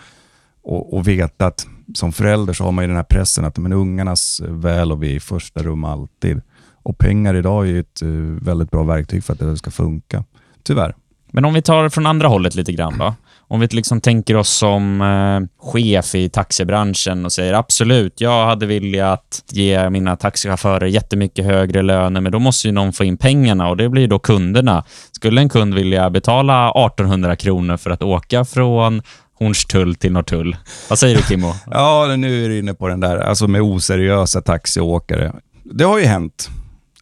[0.62, 3.72] och, och vet att som förälder så har man ju den här pressen att men
[3.72, 6.40] ungarnas väl och vi i första rum alltid.
[6.82, 8.08] Och pengar idag är ju ett eh,
[8.44, 10.24] väldigt bra verktyg för att det ska funka.
[10.62, 10.94] Tyvärr.
[11.34, 13.14] Men om vi tar det från andra hållet lite grann då.
[13.48, 18.66] Om vi liksom tänker oss som eh, chef i taxibranschen och säger absolut, jag hade
[18.66, 23.68] velat ge mina taxichaufförer jättemycket högre löner, men då måste ju någon få in pengarna
[23.68, 24.84] och det blir då kunderna.
[25.12, 29.02] Skulle en kund vilja betala 1800 kronor för att åka från
[29.38, 30.56] Hornstull till Norrtull?
[30.88, 31.54] Vad säger du Kimmo?
[31.70, 35.32] Ja, nu är du inne på den där, alltså med oseriösa taxiåkare.
[35.64, 36.50] Det har ju hänt.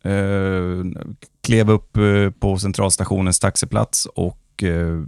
[0.05, 0.85] Eh,
[1.43, 5.03] klev upp eh, på centralstationens taxiplats och eh,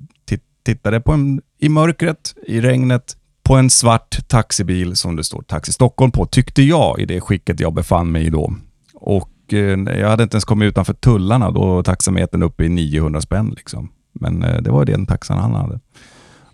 [0.64, 5.72] tittade på en, i mörkret, i regnet, på en svart taxibil som det står Taxi
[5.72, 8.54] Stockholm på, tyckte jag i det skicket jag befann mig i då.
[8.94, 13.54] Och eh, jag hade inte ens kommit utanför tullarna då taxametern uppe i 900 spänn.
[13.56, 13.92] Liksom.
[14.12, 15.80] Men det var den taxan han hade.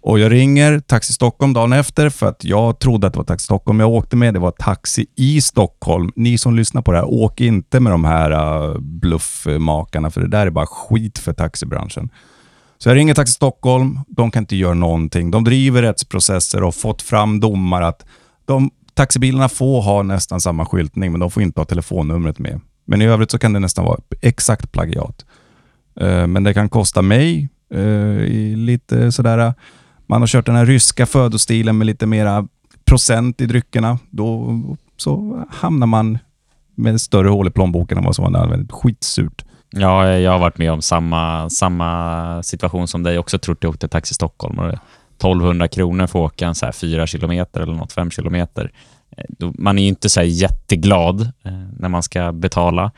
[0.02, 3.44] Och jag ringer Taxi Stockholm dagen efter för att jag trodde att det var Taxi
[3.44, 4.34] Stockholm jag åkte med.
[4.34, 6.12] Det var Taxi i Stockholm.
[6.16, 10.28] Ni som lyssnar på det här, åk inte med de här uh, bluffmakarna för det
[10.28, 12.08] där är bara skit för taxibranschen.
[12.78, 13.98] Så jag ringer Taxi Stockholm.
[14.08, 15.30] De kan inte göra någonting.
[15.30, 18.06] De driver rättsprocesser och har fått fram domar att
[18.44, 22.60] de, taxibilarna får ha nästan samma skyltning, men de får inte ha telefonnumret med.
[22.84, 25.24] Men i övrigt så kan det nästan vara exakt plagiat.
[26.00, 29.54] Äh, men det kan kosta mig uh, lite sådär
[30.11, 32.49] man har kört den här ryska födostilen med lite mera
[32.85, 34.61] procent i dryckerna, då
[34.96, 36.18] så hamnar man
[36.75, 38.73] med större hål i plånboken än vad som var nödvändigt.
[38.73, 39.44] Skitsurt.
[39.70, 43.38] Ja, jag har varit med om samma, samma situation som dig också.
[43.38, 47.07] Trott jag åkte Taxi Stockholm och 1200 kronor för att åka en så här 4
[47.07, 48.73] kilometer eller något, 5 kilometer.
[49.16, 52.90] Eh, man är ju inte så här jätteglad eh, när man ska betala.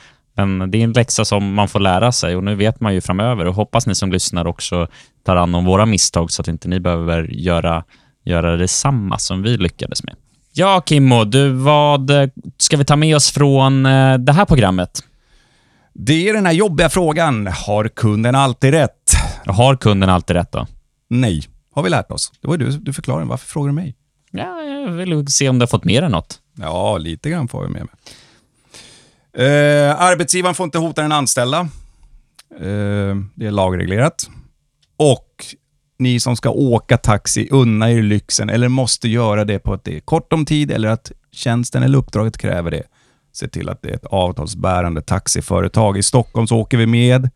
[0.46, 3.00] Men det är en läxa som man får lära sig och nu vet man ju
[3.00, 4.88] framöver och hoppas ni som lyssnar också
[5.24, 7.84] tar an om våra misstag så att inte ni behöver göra,
[8.24, 10.14] göra detsamma som vi lyckades med.
[10.52, 12.28] Ja, Kimmo, du, vad eh,
[12.58, 15.00] ska vi ta med oss från eh, det här programmet?
[15.92, 17.46] Det är den här jobbiga frågan.
[17.46, 19.12] Har kunden alltid rätt?
[19.46, 20.66] Har kunden alltid rätt då?
[21.08, 21.42] Nej,
[21.74, 22.32] har vi lärt oss.
[22.40, 23.26] Det var du, du förklarade.
[23.26, 23.96] Varför frågar du mig?
[24.30, 26.40] Ja, jag vill se om du har fått med dig något.
[26.58, 27.94] Ja, lite grann får vi med mig.
[29.36, 31.58] Eh, arbetsgivaren får inte hota den anställda.
[32.60, 34.30] Eh, det är lagreglerat.
[34.96, 35.44] Och
[35.98, 39.96] ni som ska åka taxi, unna er lyxen eller måste göra det på att det
[39.96, 42.82] är kort om tid eller att tjänsten eller uppdraget kräver det.
[43.32, 45.98] Se till att det är ett avtalsbärande taxiföretag.
[45.98, 47.30] I Stockholm så åker vi med.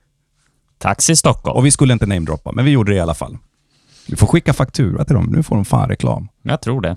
[0.78, 1.56] Taxi Stockholm.
[1.56, 3.38] Och vi skulle inte namedroppa, men vi gjorde det i alla fall.
[4.06, 5.32] Du får skicka faktura till dem.
[5.36, 6.28] Nu får de fan reklam.
[6.42, 6.96] Jag tror det.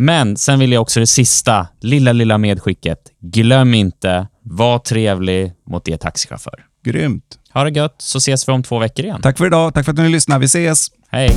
[0.00, 2.98] Men sen vill jag också det sista, lilla, lilla medskicket.
[3.20, 6.64] Glöm inte, var trevlig mot er taxichaufför.
[6.84, 7.24] Grymt.
[7.54, 9.20] Ha det gött, så ses vi om två veckor igen.
[9.22, 9.74] Tack för idag.
[9.74, 10.40] Tack för att ni lyssnade.
[10.40, 10.86] Vi ses.
[11.10, 11.30] Hej!